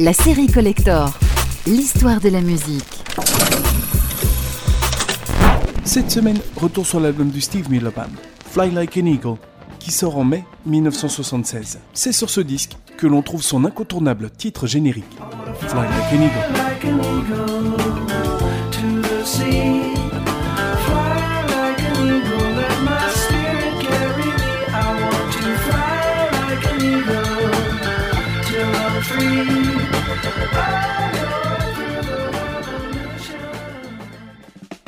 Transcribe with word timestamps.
La 0.00 0.14
série 0.14 0.46
Collector, 0.46 1.12
l'histoire 1.66 2.18
de 2.18 2.30
la 2.30 2.40
musique. 2.40 3.04
Cette 5.84 6.10
semaine, 6.10 6.38
retour 6.56 6.86
sur 6.86 6.98
l'album 6.98 7.28
du 7.28 7.42
Steve 7.42 7.70
Miller 7.70 7.92
Fly 8.50 8.70
Like 8.70 8.96
an 8.96 9.06
Eagle, 9.06 9.36
qui 9.78 9.90
sort 9.90 10.16
en 10.16 10.24
mai 10.24 10.44
1976. 10.64 11.78
C'est 11.92 12.12
sur 12.12 12.30
ce 12.30 12.40
disque 12.40 12.76
que 12.96 13.06
l'on 13.06 13.22
trouve 13.22 13.42
son 13.42 13.64
incontournable 13.66 14.30
titre 14.30 14.66
générique, 14.66 15.04
Fly 15.60 15.82
Like 15.82 16.84
an 16.84 16.92
Eagle. 16.94 17.71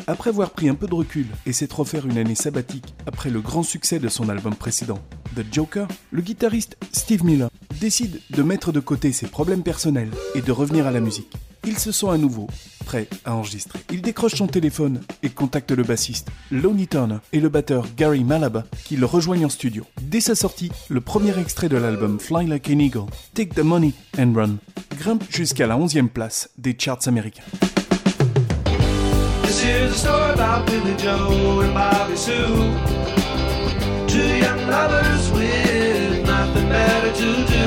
Après 0.07 0.31
avoir 0.31 0.51
pris 0.51 0.69
un 0.69 0.75
peu 0.75 0.87
de 0.87 0.95
recul 0.95 1.27
et 1.47 1.53
s'être 1.53 1.81
offert 1.81 2.07
une 2.07 2.19
année 2.19 2.35
sabbatique 2.35 2.95
après 3.07 3.31
le 3.31 3.41
grand 3.41 3.63
succès 3.63 3.99
de 3.99 4.09
son 4.09 4.29
album 4.29 4.55
précédent, 4.55 4.99
The 5.35 5.45
Joker, 5.51 5.89
le 6.11 6.21
guitariste 6.21 6.77
Steve 6.93 7.25
Miller 7.25 7.49
décide 7.81 8.21
de 8.31 8.43
mettre 8.43 8.71
de 8.71 8.81
côté 8.81 9.13
ses 9.13 9.27
problèmes 9.27 9.63
personnels 9.63 10.11
et 10.35 10.43
de 10.43 10.53
revenir 10.53 10.87
à 10.87 10.91
la 10.91 11.01
musique. 11.01 11.35
Il 11.67 11.79
se 11.79 11.91
sent 11.91 12.09
à 12.11 12.19
nouveau 12.19 12.49
prêt 12.85 13.09
à 13.25 13.35
enregistrer. 13.35 13.79
Il 13.91 14.03
décroche 14.03 14.35
son 14.35 14.47
téléphone 14.47 15.01
et 15.23 15.31
contacte 15.31 15.71
le 15.71 15.83
bassiste 15.83 16.29
Lonnie 16.51 16.87
Turner 16.87 17.19
et 17.33 17.41
le 17.41 17.49
batteur 17.49 17.87
Gary 17.97 18.25
Malaba 18.25 18.65
qui 18.85 18.97
le 18.97 19.07
rejoignent 19.07 19.47
en 19.47 19.51
studio. 19.51 19.87
Dès 20.03 20.21
sa 20.21 20.35
sortie, 20.35 20.71
le 20.91 21.01
premier 21.01 21.39
extrait 21.39 21.71
de 21.71 21.79
l'album 21.79 22.21
Fly 22.21 22.47
Like 22.47 22.69
an 22.69 22.79
Eagle, 22.79 23.07
Take 23.33 23.55
the 23.55 23.65
Money 23.65 23.95
and 24.19 24.35
Run, 24.35 24.57
grimpe 24.99 25.25
jusqu'à 25.31 25.67
la 25.67 25.79
11e 25.79 26.09
place 26.09 26.51
des 26.59 26.77
charts 26.79 27.09
américains. 27.09 27.45
Here's 29.65 29.93
a 29.93 29.99
story 29.99 30.33
about 30.33 30.67
Billy 30.67 30.95
Joe 30.97 31.61
and 31.61 31.73
Bobby 31.73 32.17
Sue. 32.17 32.57
Two 34.07 34.37
young 34.37 34.61
lovers 34.69 35.31
with 35.33 36.27
nothing 36.27 36.69
better 36.69 37.13
to 37.23 37.31
do 37.57 37.67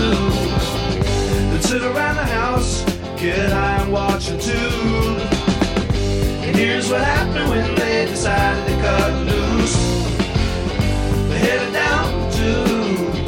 than 1.50 1.62
sit 1.62 1.82
around 1.82 2.16
the 2.18 2.30
house, 2.40 2.84
get 3.20 3.52
high 3.52 3.82
and 3.82 3.92
watch 3.92 4.30
a 4.30 4.38
tune. 4.38 5.20
And 6.46 6.56
here's 6.56 6.90
what 6.90 7.02
happened 7.02 7.50
when 7.50 7.76
they 7.76 8.06
decided 8.06 8.64
to 8.70 8.76
cut 8.86 9.12
loose. 9.32 9.78
They 11.30 11.40
headed 11.48 11.74
down 11.74 12.08
to 12.40 12.50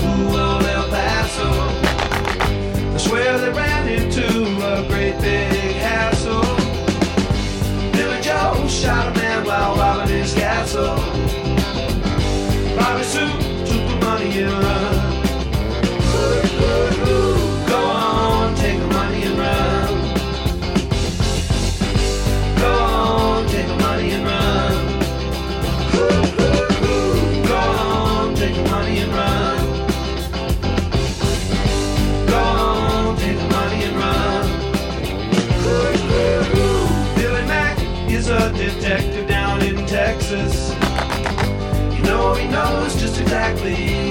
old 0.08 0.64
El 0.76 0.88
Paso. 0.89 1.50
I 2.94 2.98
swear 2.98 3.38
they 3.39 3.52
ran 3.52 3.88
into 3.88 4.28
a 4.73 4.88
great 4.88 5.20
big 5.22 5.76
hassle 5.88 6.19
castle. 10.80 12.75
Bobby 12.75 13.03
Sue 13.03 13.27
took 13.66 13.88
the 13.88 14.05
money 14.05 14.41
and 14.41 14.52
run. 14.52 14.89
Exactly 43.32 44.08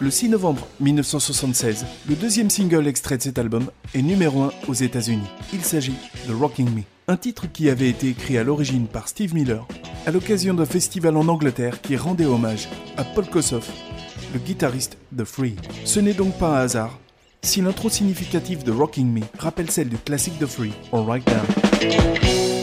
Le 0.00 0.10
6 0.10 0.30
novembre 0.30 0.66
1976, 0.80 1.86
le 2.08 2.16
deuxième 2.16 2.50
single 2.50 2.88
extrait 2.88 3.16
de 3.16 3.22
cet 3.22 3.38
album 3.38 3.70
est 3.94 4.02
numéro 4.02 4.42
1 4.42 4.52
aux 4.66 4.74
États-Unis. 4.74 5.28
Il 5.52 5.64
s'agit 5.64 5.94
de 6.28 6.34
Rocking 6.34 6.68
Me, 6.74 6.82
un 7.06 7.16
titre 7.16 7.46
qui 7.50 7.70
avait 7.70 7.90
été 7.90 8.08
écrit 8.08 8.36
à 8.36 8.42
l'origine 8.42 8.88
par 8.88 9.06
Steve 9.06 9.34
Miller 9.34 9.66
à 10.04 10.10
l'occasion 10.10 10.52
d'un 10.52 10.66
festival 10.66 11.16
en 11.16 11.28
Angleterre 11.28 11.80
qui 11.80 11.96
rendait 11.96 12.24
hommage 12.24 12.68
à 12.96 13.04
Paul 13.04 13.26
Kossoff, 13.26 13.70
le 14.32 14.40
guitariste 14.40 14.98
de 15.12 15.22
Free. 15.22 15.54
Ce 15.84 16.00
n'est 16.00 16.12
donc 16.12 16.36
pas 16.38 16.58
un 16.58 16.62
hasard 16.62 16.98
si 17.42 17.60
l'intro 17.60 17.88
significative 17.88 18.64
de 18.64 18.72
Rocking 18.72 19.12
Me 19.12 19.20
rappelle 19.38 19.70
celle 19.70 19.90
du 19.90 19.98
classique 19.98 20.38
de 20.38 20.46
Free, 20.46 20.72
On 20.92 21.04
Right 21.04 21.24
Down. 21.26 22.53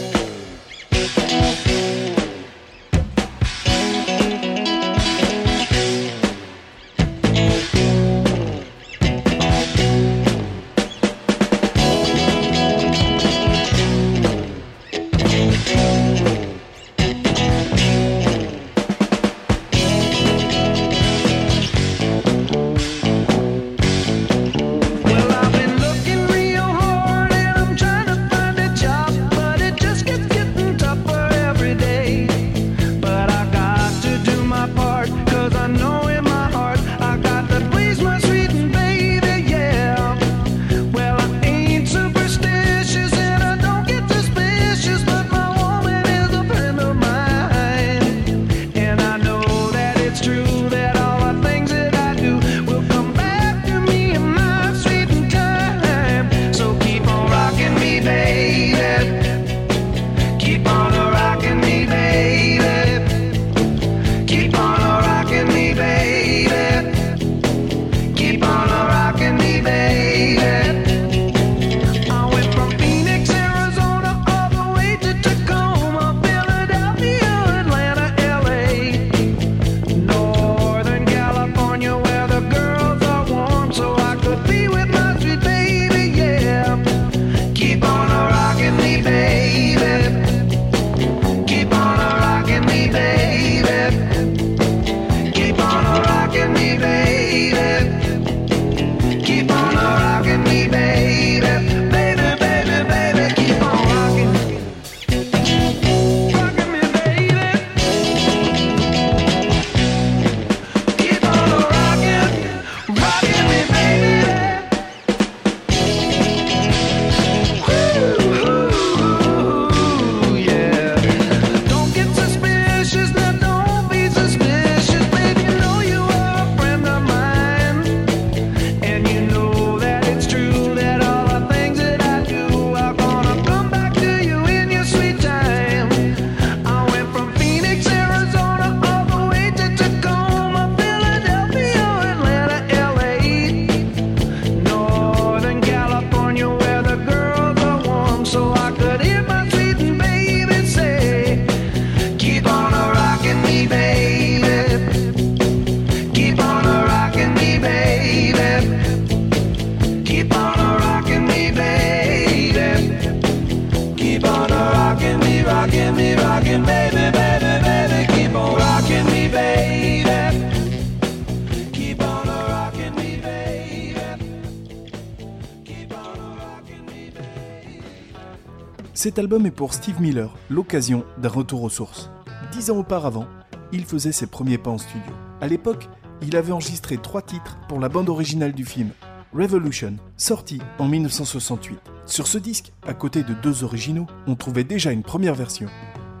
Cet 179.02 179.18
album 179.18 179.46
est 179.46 179.50
pour 179.50 179.74
Steve 179.74 180.00
Miller 180.00 180.32
l'occasion 180.48 181.04
d'un 181.18 181.28
retour 181.28 181.64
aux 181.64 181.68
sources. 181.68 182.08
Dix 182.52 182.70
ans 182.70 182.76
auparavant, 182.76 183.26
il 183.72 183.84
faisait 183.84 184.12
ses 184.12 184.28
premiers 184.28 184.58
pas 184.58 184.70
en 184.70 184.78
studio. 184.78 185.12
À 185.40 185.48
l'époque, 185.48 185.88
il 186.24 186.36
avait 186.36 186.52
enregistré 186.52 186.98
trois 186.98 187.20
titres 187.20 187.58
pour 187.68 187.80
la 187.80 187.88
bande 187.88 188.08
originale 188.08 188.52
du 188.52 188.64
film, 188.64 188.90
Revolution, 189.34 189.94
sorti 190.16 190.60
en 190.78 190.86
1968. 190.86 191.80
Sur 192.06 192.28
ce 192.28 192.38
disque, 192.38 192.72
à 192.86 192.94
côté 192.94 193.24
de 193.24 193.34
deux 193.34 193.64
originaux, 193.64 194.06
on 194.28 194.36
trouvait 194.36 194.62
déjà 194.62 194.92
une 194.92 195.02
première 195.02 195.34
version, 195.34 195.66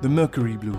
The 0.02 0.06
Mercury 0.06 0.56
Blues. 0.56 0.74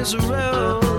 Is 0.00 0.14
a 0.14 0.18
road. 0.20 0.89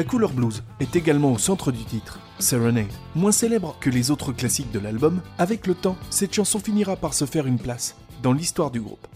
La 0.00 0.06
couleur 0.06 0.32
blues 0.32 0.62
est 0.80 0.96
également 0.96 1.30
au 1.30 1.36
centre 1.36 1.72
du 1.72 1.84
titre. 1.84 2.20
Serenade, 2.38 2.86
moins 3.14 3.32
célèbre 3.32 3.76
que 3.80 3.90
les 3.90 4.10
autres 4.10 4.32
classiques 4.32 4.72
de 4.72 4.78
l'album, 4.78 5.20
avec 5.36 5.66
le 5.66 5.74
temps, 5.74 5.98
cette 6.08 6.32
chanson 6.32 6.58
finira 6.58 6.96
par 6.96 7.12
se 7.12 7.26
faire 7.26 7.46
une 7.46 7.58
place 7.58 7.96
dans 8.22 8.32
l'histoire 8.32 8.70
du 8.70 8.80
groupe. 8.80 9.06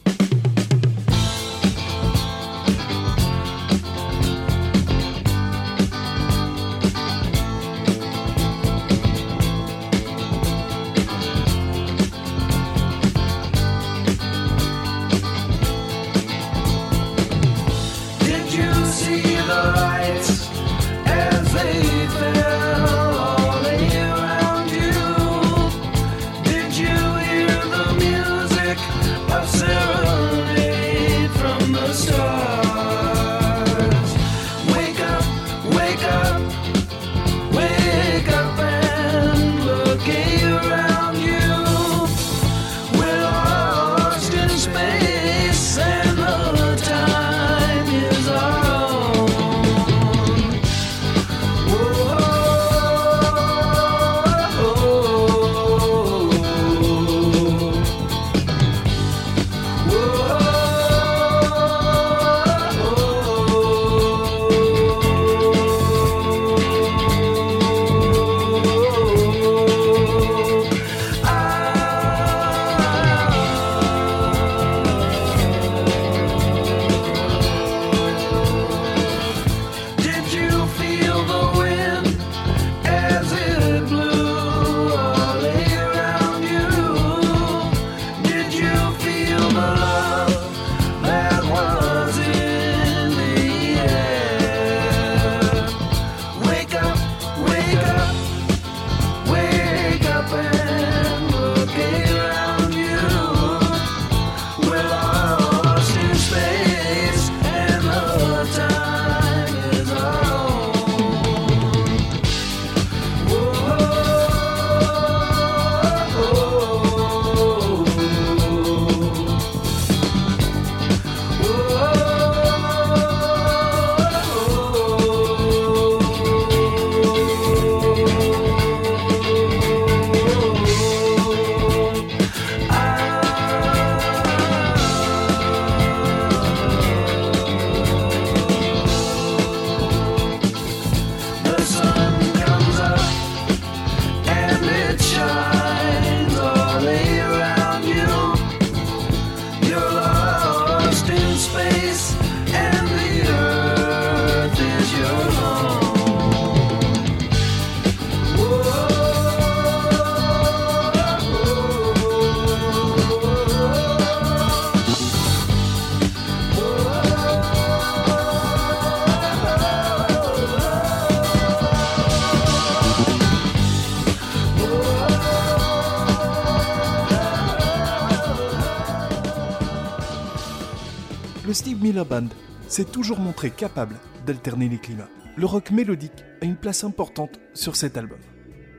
Miller 181.84 182.06
Band 182.06 182.28
s'est 182.66 182.86
toujours 182.86 183.20
montré 183.20 183.50
capable 183.50 183.96
d'alterner 184.24 184.70
les 184.70 184.78
climats. 184.78 185.10
Le 185.36 185.44
rock 185.44 185.70
mélodique 185.70 186.24
a 186.40 186.46
une 186.46 186.56
place 186.56 186.82
importante 186.82 187.38
sur 187.52 187.76
cet 187.76 187.98
album. 187.98 188.20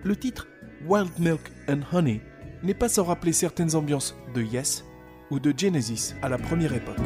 Le 0.04 0.16
titre 0.16 0.48
Wild 0.88 1.12
Milk 1.20 1.52
and 1.70 1.82
Honey 1.94 2.22
n'est 2.64 2.74
pas 2.74 2.90
sans 2.90 3.04
rappeler 3.04 3.32
certaines 3.32 3.76
ambiances 3.76 4.16
de 4.34 4.42
Yes 4.42 4.86
ou 5.30 5.40
de 5.40 5.54
Genesis 5.56 6.16
à 6.24 6.30
la 6.30 6.40
première 6.40 6.74
époque. 6.74 6.98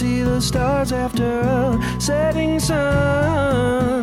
See 0.00 0.22
the 0.22 0.40
stars 0.40 0.92
after 0.92 1.40
a 1.40 2.00
setting 2.00 2.58
sun. 2.58 3.99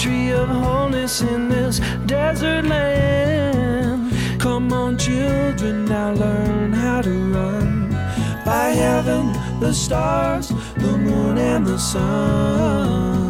Tree 0.00 0.30
of 0.30 0.48
wholeness 0.48 1.20
in 1.20 1.50
this 1.50 1.78
desert 2.06 2.64
land. 2.64 4.10
Come 4.40 4.72
on, 4.72 4.96
children, 4.96 5.84
now 5.84 6.12
learn 6.14 6.72
how 6.72 7.02
to 7.02 7.10
run. 7.10 7.90
By 8.42 8.70
heaven, 8.70 9.30
the 9.60 9.74
stars, 9.74 10.48
the 10.76 10.96
moon, 10.96 11.36
and 11.36 11.66
the 11.66 11.78
sun. 11.78 13.29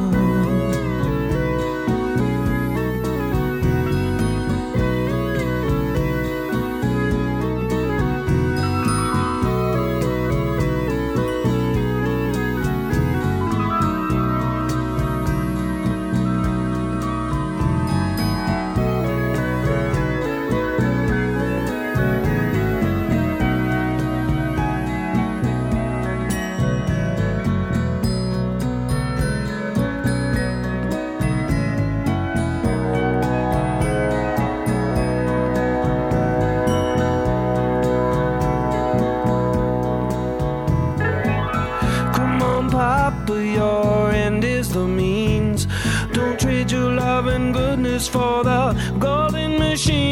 Machine. 49.70 50.09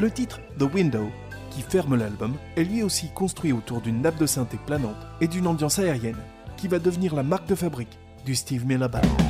Le 0.00 0.10
titre 0.10 0.40
The 0.58 0.62
Window, 0.62 1.10
qui 1.50 1.60
ferme 1.60 1.94
l'album, 1.94 2.34
est 2.56 2.64
lui 2.64 2.82
aussi 2.82 3.10
construit 3.14 3.52
autour 3.52 3.82
d'une 3.82 4.00
nappe 4.00 4.18
de 4.18 4.24
synthé 4.24 4.56
planante 4.64 4.96
et 5.20 5.28
d'une 5.28 5.46
ambiance 5.46 5.78
aérienne, 5.78 6.16
qui 6.56 6.68
va 6.68 6.78
devenir 6.78 7.14
la 7.14 7.22
marque 7.22 7.46
de 7.46 7.54
fabrique 7.54 7.98
du 8.24 8.34
Steve 8.34 8.64
Miller 8.64 8.88
Band. 8.88 9.29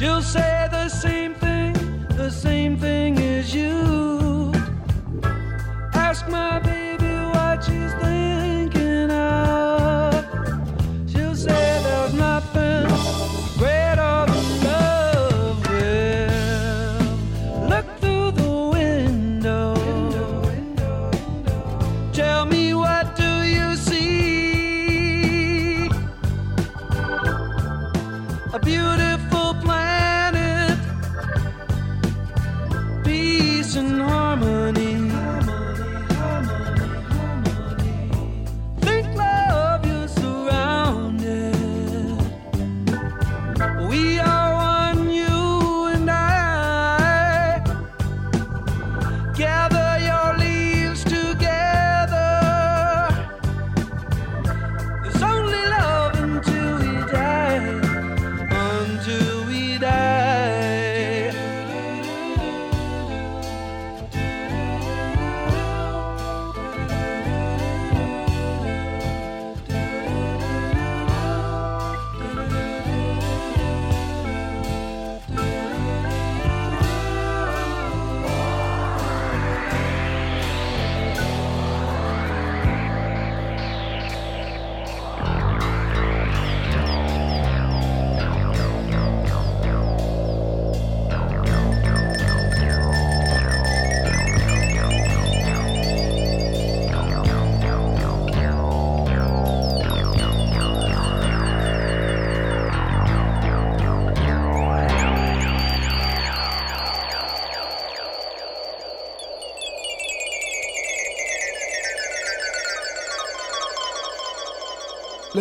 She'll 0.00 0.22
say 0.22 0.59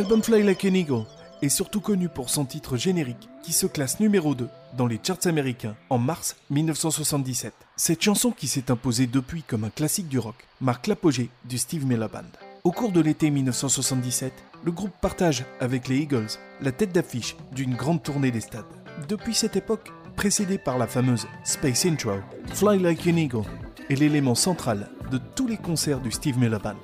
L'album 0.09 0.23
Fly 0.23 0.41
Like 0.41 0.65
an 0.65 0.73
Eagle 0.73 1.05
est 1.43 1.49
surtout 1.49 1.81
connu 1.81 2.09
pour 2.09 2.31
son 2.31 2.43
titre 2.43 2.77
générique 2.77 3.29
qui 3.43 3.53
se 3.53 3.67
classe 3.67 3.99
numéro 3.99 4.33
2 4.33 4.49
dans 4.75 4.87
les 4.87 4.99
charts 5.03 5.27
américains 5.27 5.75
en 5.91 5.99
mars 5.99 6.35
1977. 6.49 7.53
Cette 7.75 8.01
chanson 8.01 8.31
qui 8.31 8.47
s'est 8.47 8.71
imposée 8.71 9.05
depuis 9.05 9.43
comme 9.43 9.65
un 9.65 9.69
classique 9.69 10.07
du 10.07 10.17
rock 10.17 10.47
marque 10.61 10.87
l'apogée 10.87 11.29
du 11.45 11.59
Steve 11.59 11.85
Miller 11.85 12.09
Band. 12.09 12.23
Au 12.63 12.71
cours 12.71 12.91
de 12.91 13.01
l'été 13.01 13.29
1977, 13.29 14.33
le 14.63 14.71
groupe 14.71 14.93
partage 14.99 15.45
avec 15.59 15.87
les 15.87 15.99
Eagles 15.99 16.39
la 16.59 16.71
tête 16.71 16.91
d'affiche 16.91 17.35
d'une 17.51 17.75
grande 17.75 18.01
tournée 18.01 18.31
des 18.31 18.41
stades. 18.41 18.65
Depuis 19.07 19.35
cette 19.35 19.57
époque, 19.57 19.91
précédée 20.15 20.57
par 20.57 20.79
la 20.79 20.87
fameuse 20.87 21.27
Space 21.43 21.85
Intro, 21.85 22.13
Fly 22.55 22.79
Like 22.79 23.05
an 23.05 23.15
Eagle 23.15 23.47
est 23.91 23.95
l'élément 23.95 24.33
central 24.33 24.89
de 25.11 25.19
tous 25.35 25.45
les 25.45 25.57
concerts 25.57 26.01
du 26.01 26.11
Steve 26.11 26.39
Miller 26.39 26.59
Band. 26.59 26.77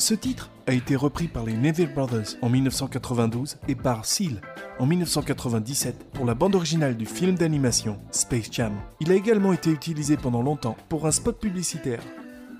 Ce 0.00 0.14
titre 0.14 0.50
a 0.66 0.72
été 0.72 0.96
repris 0.96 1.28
par 1.28 1.44
les 1.44 1.52
Neville 1.52 1.92
Brothers 1.92 2.38
en 2.40 2.48
1992 2.48 3.58
et 3.68 3.74
par 3.74 4.06
Seal 4.06 4.40
en 4.78 4.86
1997 4.86 6.06
pour 6.14 6.24
la 6.24 6.34
bande 6.34 6.54
originale 6.54 6.96
du 6.96 7.04
film 7.04 7.34
d'animation 7.34 8.00
Space 8.10 8.50
Jam. 8.50 8.72
Il 9.00 9.12
a 9.12 9.14
également 9.14 9.52
été 9.52 9.70
utilisé 9.70 10.16
pendant 10.16 10.40
longtemps 10.40 10.78
pour 10.88 11.06
un 11.06 11.10
spot 11.10 11.38
publicitaire 11.38 12.02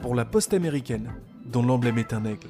pour 0.03 0.15
la 0.15 0.27
poste 0.27 0.53
américaine 0.53 1.15
dont 1.47 1.63
l'emblème 1.63 1.97
est 1.97 2.13
un 2.13 2.27
aigle. 2.27 2.49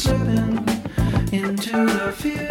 slipping 0.00 0.56
into 1.30 1.84
the 1.84 2.14
field. 2.16 2.49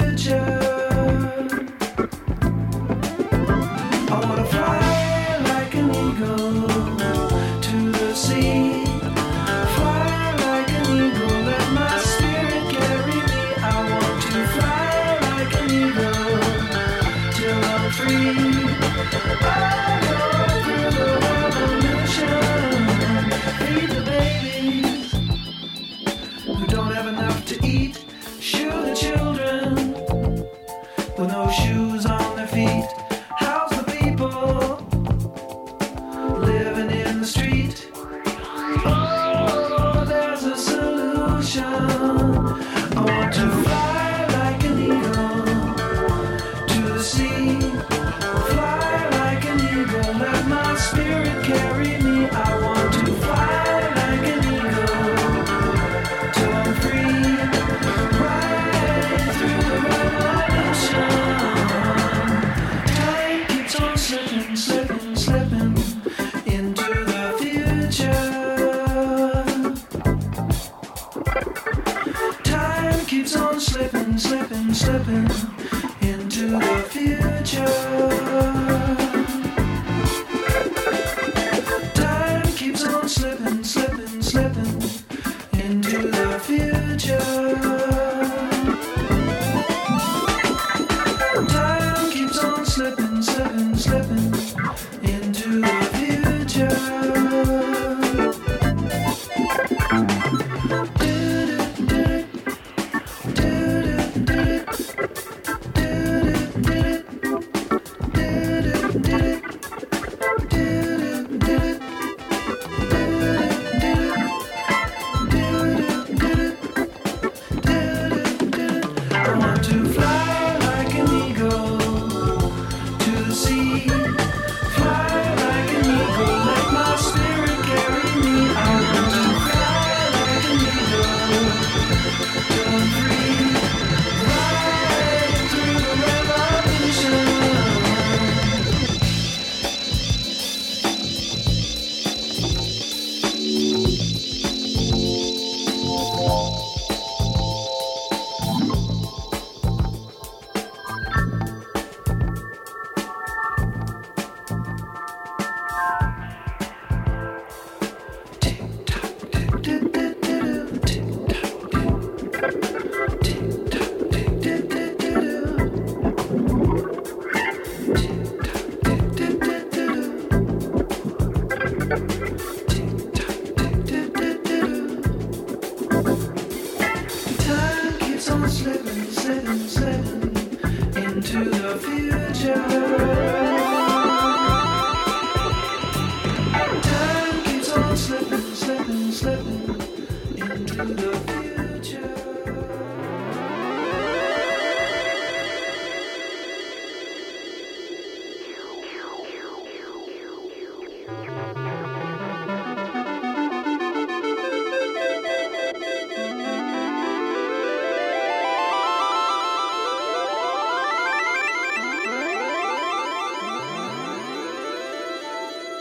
Fly. 47.50 48.69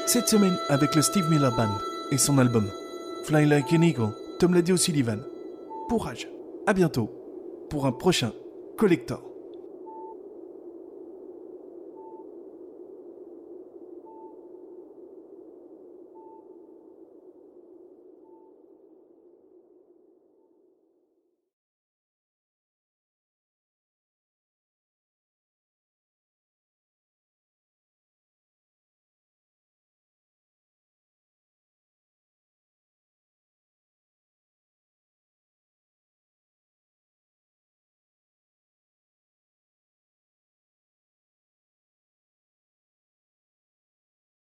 Cette 0.08 0.26
semaine, 0.30 0.56
avec 0.70 0.94
le 0.94 1.02
Steve 1.02 1.28
Miller 1.28 1.54
Band 1.54 1.68
et 2.10 2.16
son 2.16 2.38
album 2.38 2.64
Fly 3.24 3.44
Like 3.44 3.70
an 3.74 3.82
Eagle, 3.82 4.14
Tom 4.38 4.54
l'a 4.54 4.62
dit 4.62 4.72
aussi 4.72 4.90
à 6.66 6.72
bientôt 6.72 7.10
pour 7.68 7.84
un 7.84 7.92
prochain 7.92 8.32
Collector. 8.78 9.27